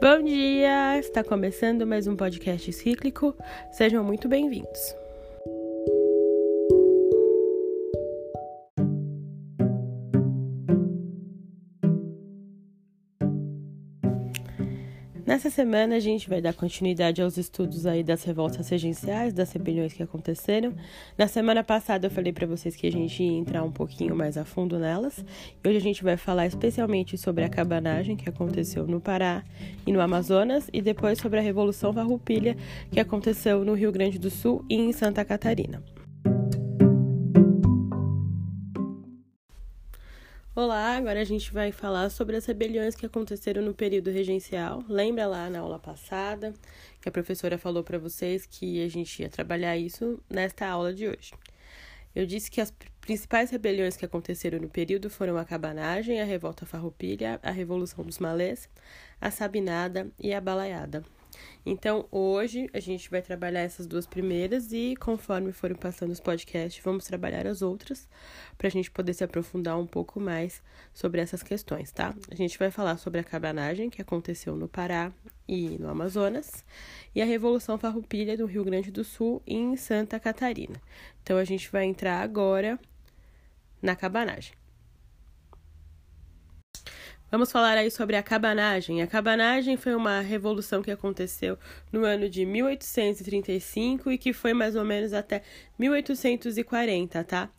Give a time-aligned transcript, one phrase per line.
[0.00, 0.96] Bom dia!
[0.96, 3.34] Está começando mais um podcast cíclico.
[3.72, 4.94] Sejam muito bem-vindos.
[15.28, 19.92] Nessa semana a gente vai dar continuidade aos estudos aí das revoltas regenciais, das rebeliões
[19.92, 20.72] que aconteceram.
[21.18, 24.38] Na semana passada eu falei para vocês que a gente ia entrar um pouquinho mais
[24.38, 25.22] a fundo nelas.
[25.62, 29.44] E hoje a gente vai falar especialmente sobre a cabanagem que aconteceu no Pará
[29.86, 32.56] e no Amazonas e depois sobre a Revolução Farroupilha
[32.90, 35.82] que aconteceu no Rio Grande do Sul e em Santa Catarina.
[40.60, 44.82] Olá, agora a gente vai falar sobre as rebeliões que aconteceram no período regencial.
[44.88, 46.52] Lembra lá na aula passada
[47.00, 51.06] que a professora falou para vocês que a gente ia trabalhar isso nesta aula de
[51.06, 51.32] hoje.
[52.12, 56.66] Eu disse que as principais rebeliões que aconteceram no período foram a cabanagem, a revolta
[56.66, 58.68] farroupilha, a revolução dos malês,
[59.20, 61.04] a sabinada e a balaiada.
[61.64, 66.82] Então, hoje a gente vai trabalhar essas duas primeiras e, conforme forem passando os podcasts,
[66.82, 68.08] vamos trabalhar as outras
[68.56, 72.14] para a gente poder se aprofundar um pouco mais sobre essas questões, tá?
[72.30, 75.12] A gente vai falar sobre a cabanagem que aconteceu no Pará
[75.46, 76.64] e no Amazonas
[77.14, 80.80] e a Revolução Farroupilha do Rio Grande do Sul em Santa Catarina.
[81.22, 82.78] Então, a gente vai entrar agora
[83.80, 84.57] na cabanagem.
[87.30, 89.02] Vamos falar aí sobre a cabanagem.
[89.02, 91.58] A cabanagem foi uma revolução que aconteceu
[91.92, 95.42] no ano de 1835 e que foi mais ou menos até
[95.78, 97.50] 1840, tá?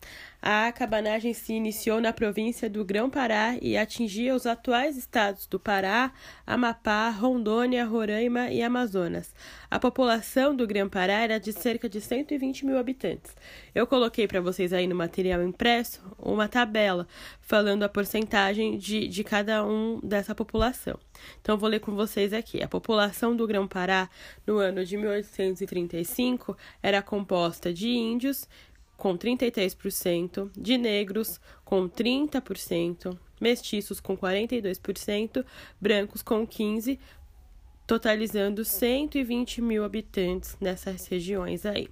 [0.42, 6.12] A cabanagem se iniciou na província do Grão-Pará e atingia os atuais estados do Pará,
[6.46, 9.34] Amapá, Rondônia, Roraima e Amazonas.
[9.70, 13.36] A população do Grão-Pará era de cerca de 120 mil habitantes.
[13.74, 17.06] Eu coloquei para vocês aí no material impresso uma tabela
[17.42, 20.98] falando a porcentagem de, de cada um dessa população.
[21.40, 22.62] Então, vou ler com vocês aqui.
[22.62, 24.08] A população do Grão-Pará
[24.46, 28.48] no ano de 1835 era composta de índios,
[29.00, 35.42] com 33%, de negros com 30%, mestiços com 42%,
[35.80, 36.98] brancos com 15%,
[37.86, 41.88] totalizando 120 mil habitantes nessas regiões aí.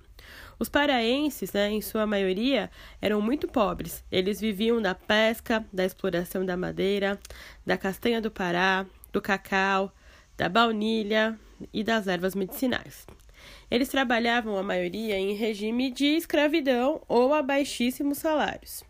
[0.59, 2.71] Os paraenses, né, em sua maioria,
[3.01, 4.05] eram muito pobres.
[4.13, 7.19] Eles viviam da pesca, da exploração da madeira,
[7.65, 9.91] da castanha do Pará, do cacau,
[10.37, 11.39] da baunilha
[11.73, 13.07] e das ervas medicinais.
[13.71, 18.85] Eles trabalhavam, a maioria, em regime de escravidão ou a baixíssimos salários.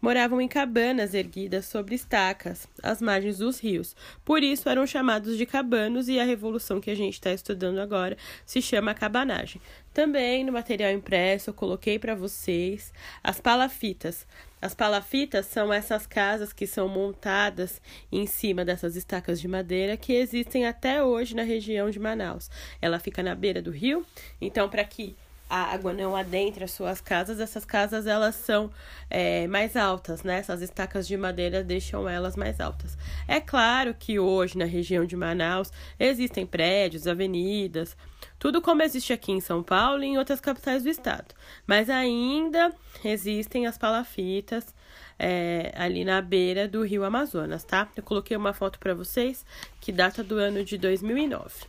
[0.00, 3.94] Moravam em cabanas erguidas sobre estacas, às margens dos rios.
[4.24, 8.16] Por isso eram chamados de cabanos e a revolução que a gente está estudando agora
[8.46, 9.60] se chama cabanagem.
[9.92, 14.26] Também no material impresso eu coloquei para vocês as palafitas.
[14.60, 17.80] As palafitas são essas casas que são montadas
[18.12, 22.50] em cima dessas estacas de madeira que existem até hoje na região de Manaus.
[22.80, 24.04] Ela fica na beira do rio,
[24.40, 25.16] então para que
[25.50, 28.70] a água não adentre as suas casas, essas casas elas são
[29.10, 30.38] é, mais altas, né?
[30.38, 32.96] Essas estacas de madeira deixam elas mais altas.
[33.26, 37.96] É claro que hoje na região de Manaus existem prédios, avenidas,
[38.38, 41.34] tudo como existe aqui em São Paulo e em outras capitais do estado.
[41.66, 42.72] Mas ainda
[43.04, 44.72] existem as palafitas
[45.18, 47.88] é, ali na beira do rio Amazonas, tá?
[47.96, 49.44] Eu coloquei uma foto para vocês
[49.80, 51.66] que data do ano de 2009.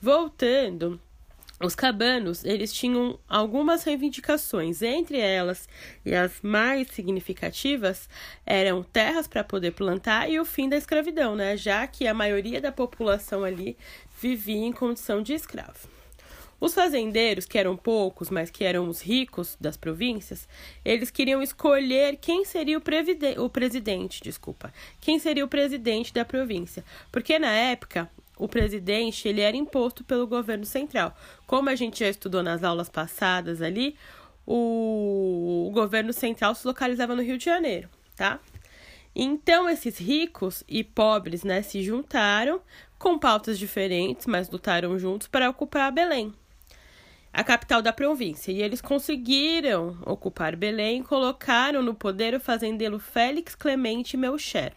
[0.00, 0.98] Voltando
[1.60, 5.68] os cabanos, eles tinham algumas reivindicações, entre elas
[6.04, 8.08] e as mais significativas
[8.46, 11.56] eram terras para poder plantar e o fim da escravidão, né?
[11.56, 13.76] Já que a maioria da população ali
[14.20, 15.88] vivia em condição de escravo.
[16.60, 20.48] Os fazendeiros, que eram poucos, mas que eram os ricos das províncias,
[20.84, 22.82] eles queriam escolher quem seria o,
[23.44, 29.40] o presidente, desculpa, quem seria o presidente da província, porque na época o presidente ele
[29.40, 31.16] era imposto pelo governo central.
[31.46, 33.96] Como a gente já estudou nas aulas passadas ali,
[34.46, 38.40] o, o governo central se localizava no Rio de Janeiro, tá?
[39.14, 42.60] Então esses ricos e pobres, né, se juntaram
[42.98, 46.32] com pautas diferentes, mas lutaram juntos para ocupar Belém,
[47.32, 48.52] a capital da província.
[48.52, 54.72] E eles conseguiram ocupar Belém e colocaram no poder o fazendeiro Félix Clemente Melcher.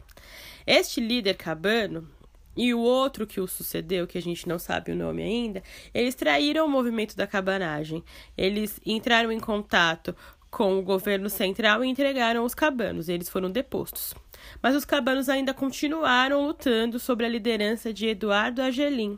[0.66, 2.08] Este líder cabano
[2.56, 5.64] e o outro que o sucedeu, que a gente não sabe o nome ainda,
[5.94, 8.04] eles traíram o movimento da cabanagem.
[8.38, 10.16] Eles entraram em contato
[10.50, 13.08] com o governo central e entregaram os cabanos.
[13.08, 14.14] Eles foram depostos.
[14.62, 19.18] Mas os cabanos ainda continuaram lutando sobre a liderança de Eduardo Agelim,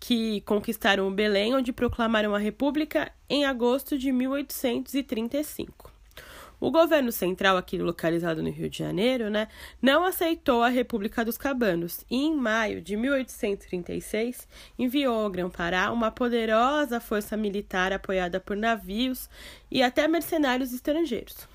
[0.00, 5.95] que conquistaram o Belém, onde proclamaram a República em agosto de 1835.
[6.58, 9.46] O governo central, aqui localizado no Rio de Janeiro, né,
[9.80, 14.48] não aceitou a República dos Cabanos e, em maio de 1836,
[14.78, 19.28] enviou ao Grão-Pará uma poderosa força militar apoiada por navios
[19.70, 21.46] e até mercenários estrangeiros.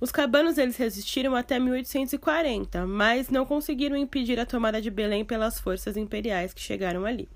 [0.00, 5.60] Os cabanos eles resistiram até 1840, mas não conseguiram impedir a tomada de Belém pelas
[5.60, 7.28] forças imperiais que chegaram ali,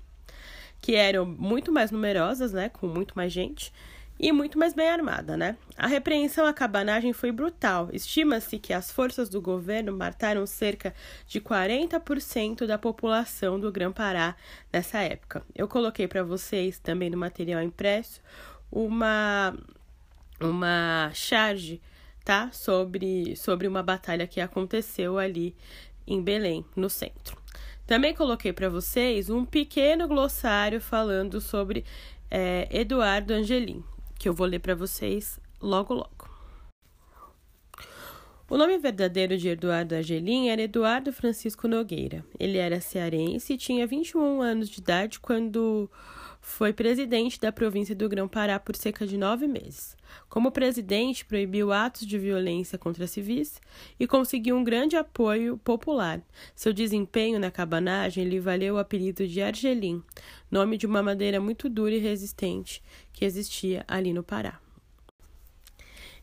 [0.81, 3.71] que eram muito mais numerosas, né, com muito mais gente,
[4.19, 5.57] e muito mais bem armada, né?
[5.77, 7.89] A repreensão à cabanagem foi brutal.
[7.93, 10.93] Estima-se que as forças do governo mataram cerca
[11.27, 14.35] de 40% da população do Grã-Pará
[14.73, 15.43] nessa época.
[15.53, 18.21] Eu coloquei para vocês também no material impresso
[18.71, 19.55] uma
[20.39, 21.81] uma charge,
[22.23, 22.49] tá?
[22.51, 25.55] Sobre sobre uma batalha que aconteceu ali
[26.07, 27.37] em Belém, no centro.
[27.85, 31.85] Também coloquei para vocês um pequeno glossário falando sobre
[32.29, 33.83] é, Eduardo Angelim,
[34.17, 36.37] que eu vou ler para vocês logo logo.
[38.49, 42.23] O nome verdadeiro de Eduardo Argelim era Eduardo Francisco Nogueira.
[42.39, 45.89] Ele era cearense e tinha 21 anos de idade quando
[46.47, 49.97] foi presidente da província do Grão-Pará por cerca de nove meses.
[50.29, 53.61] Como presidente, proibiu atos de violência contra civis
[53.99, 56.21] e conseguiu um grande apoio popular.
[56.55, 60.01] Seu desempenho na cabanagem lhe valeu o apelido de Argelim,
[60.49, 64.57] nome de uma madeira muito dura e resistente que existia ali no Pará.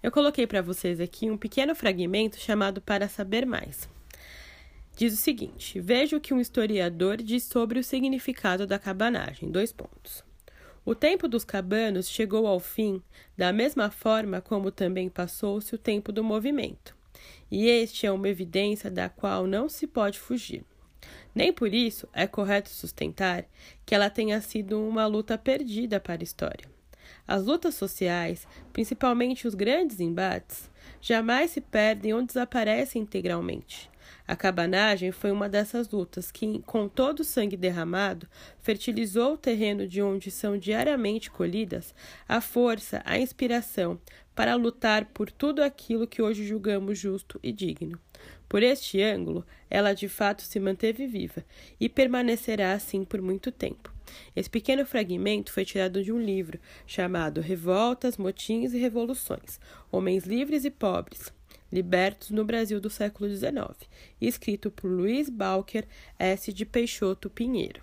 [0.02, 3.93] Eu coloquei para vocês aqui um pequeno fragmento chamado Para Saber Mais.
[4.96, 9.50] Diz o seguinte: veja o que um historiador diz sobre o significado da cabanagem.
[9.50, 10.22] Dois pontos.
[10.84, 13.02] O tempo dos cabanos chegou ao fim
[13.36, 16.94] da mesma forma como também passou-se o tempo do movimento,
[17.50, 20.62] e este é uma evidência da qual não se pode fugir.
[21.34, 23.46] Nem por isso é correto sustentar
[23.84, 26.70] que ela tenha sido uma luta perdida para a história.
[27.26, 30.70] As lutas sociais, principalmente os grandes embates,
[31.00, 33.90] jamais se perdem ou desaparecem integralmente.
[34.26, 38.28] A cabanagem foi uma dessas lutas que, com todo o sangue derramado,
[38.60, 41.94] fertilizou o terreno de onde são diariamente colhidas
[42.28, 44.00] a força, a inspiração
[44.34, 47.98] para lutar por tudo aquilo que hoje julgamos justo e digno.
[48.48, 51.44] Por este ângulo, ela de fato se manteve viva
[51.80, 53.92] e permanecerá assim por muito tempo.
[54.36, 59.58] Esse pequeno fragmento foi tirado de um livro chamado Revoltas, Motins e Revoluções
[59.90, 61.32] Homens Livres e Pobres,
[61.74, 63.50] Libertos no Brasil do século XIX,
[64.20, 65.84] escrito por Luiz Balker
[66.16, 66.52] S.
[66.52, 67.82] de Peixoto Pinheiro.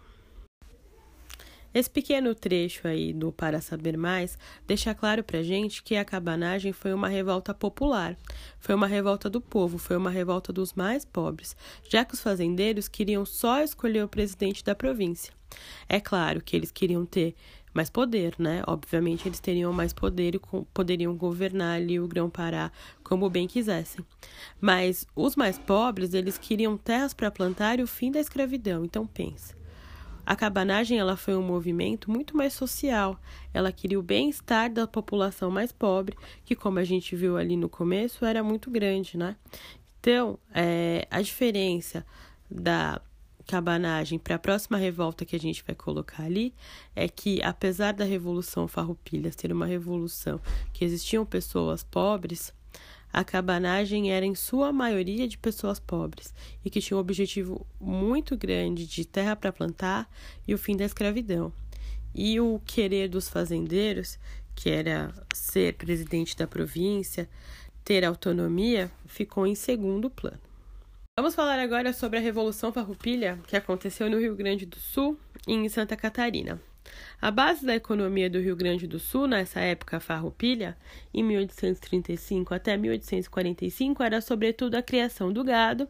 [1.74, 6.72] Esse pequeno trecho aí do Para Saber Mais deixa claro pra gente que a cabanagem
[6.72, 8.18] foi uma revolta popular,
[8.62, 11.54] foi uma revolta do povo, foi uma revolta dos mais pobres,
[11.90, 15.34] já que os fazendeiros queriam só escolher o presidente da província.
[15.90, 17.36] É claro que eles queriam ter
[17.74, 18.62] mais poder, né?
[18.68, 20.42] Obviamente eles teriam mais poder e
[20.74, 22.72] poderiam governar ali o Grão-Pará
[23.04, 24.06] como bem quisessem.
[24.60, 28.84] Mas os mais pobres, eles queriam terras para plantar e o fim da escravidão.
[28.86, 29.56] Então pense.
[30.26, 33.20] A cabanagem ela foi um movimento muito mais social.
[33.54, 36.16] Ela queria o bem-estar da população mais pobre,
[36.46, 39.36] que como a gente viu ali no começo, era muito grande, né?
[40.00, 42.06] Então, é, a diferença
[42.50, 43.02] da
[43.52, 46.54] cabanagem para a próxima revolta que a gente vai colocar ali
[46.96, 50.40] é que, apesar da Revolução Farroupilha ser uma revolução
[50.72, 52.54] que existiam pessoas pobres,
[53.12, 56.34] a cabanagem era em sua maioria de pessoas pobres
[56.64, 60.10] e que tinha um objetivo muito grande de terra para plantar
[60.48, 61.52] e o fim da escravidão.
[62.16, 64.18] E o querer dos fazendeiros,
[64.56, 67.30] que era ser presidente da província,
[67.84, 70.51] ter autonomia, ficou em segundo plano.
[71.18, 75.52] Vamos falar agora sobre a Revolução Farroupilha, que aconteceu no Rio Grande do Sul e
[75.52, 76.58] em Santa Catarina.
[77.22, 80.78] A base da economia do Rio Grande do Sul, nessa época farroupilha,
[81.14, 85.86] em 1835 até 1845, era sobretudo a criação do gado,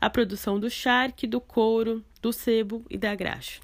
[0.00, 3.60] a produção do charque, do couro, do sebo e da graxa.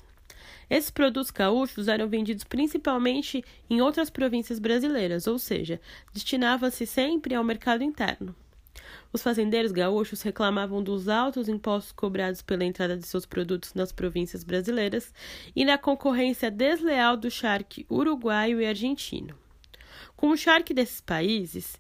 [0.71, 5.80] Esses produtos gaúchos eram vendidos principalmente em outras províncias brasileiras, ou seja,
[6.14, 8.37] destinava-se sempre ao mercado interno.
[9.12, 14.42] Os fazendeiros gaúchos reclamavam dos altos impostos cobrados pela entrada de seus produtos nas províncias
[14.42, 15.12] brasileiras
[15.54, 19.37] e na concorrência desleal do charque uruguaio e argentino.
[20.16, 21.76] Com o charque desses países,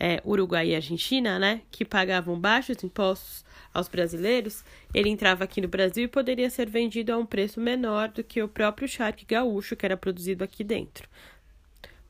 [0.00, 5.68] é, Uruguai e Argentina, né, que pagavam baixos impostos aos brasileiros, ele entrava aqui no
[5.68, 9.76] Brasil e poderia ser vendido a um preço menor do que o próprio charque gaúcho
[9.76, 11.08] que era produzido aqui dentro.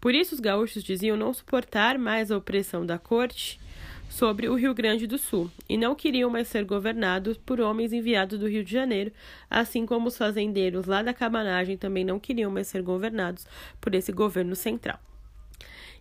[0.01, 3.61] Por isso, os gaúchos diziam não suportar mais a opressão da corte
[4.09, 8.39] sobre o Rio Grande do Sul e não queriam mais ser governados por homens enviados
[8.39, 9.13] do Rio de Janeiro,
[9.49, 13.47] assim como os fazendeiros lá da cabanagem também não queriam mais ser governados
[13.81, 15.01] por esse governo central.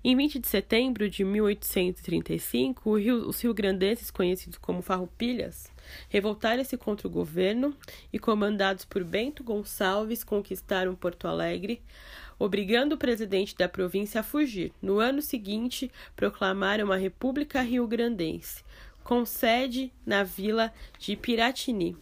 [0.03, 5.71] Em 20 de setembro de 1835, os rio-grandenses, conhecidos como farroupilhas,
[6.10, 7.76] revoltaram-se contra o governo
[8.12, 11.82] e, comandados por Bento Gonçalves, conquistaram Porto Alegre,
[12.38, 14.74] obrigando o presidente da província a fugir.
[14.82, 18.64] No ano seguinte, proclamaram uma república rio-grandense,
[19.04, 21.98] com sede na vila de Piratini.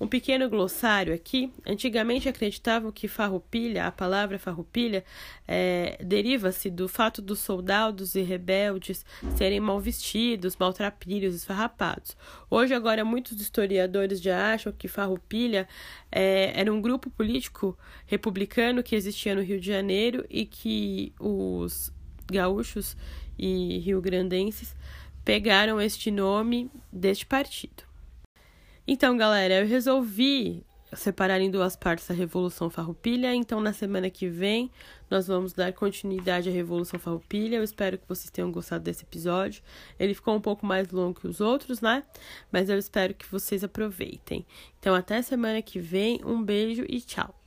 [0.00, 1.52] Um pequeno glossário aqui.
[1.66, 5.04] Antigamente acreditavam que farroupilha, a palavra farroupilha,
[5.46, 9.04] é, deriva-se do fato dos soldados e rebeldes
[9.36, 12.16] serem mal vestidos, maltrapilhos, esfarrapados.
[12.48, 15.66] Hoje, agora, muitos historiadores já acham que farroupilha
[16.12, 17.76] é, era um grupo político
[18.06, 21.92] republicano que existia no Rio de Janeiro e que os
[22.30, 22.96] gaúchos
[23.36, 24.76] e rio-grandenses
[25.24, 27.87] pegaram este nome deste partido.
[28.90, 30.64] Então, galera, eu resolvi
[30.94, 33.34] separar em duas partes a Revolução Farroupilha.
[33.34, 34.70] Então, na semana que vem,
[35.10, 37.56] nós vamos dar continuidade à Revolução Farroupilha.
[37.56, 39.62] Eu espero que vocês tenham gostado desse episódio.
[40.00, 42.02] Ele ficou um pouco mais longo que os outros, né?
[42.50, 44.46] Mas eu espero que vocês aproveitem.
[44.80, 46.22] Então, até semana que vem.
[46.24, 47.37] Um beijo e tchau.